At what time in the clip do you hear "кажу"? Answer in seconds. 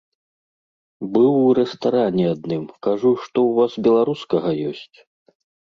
2.89-3.13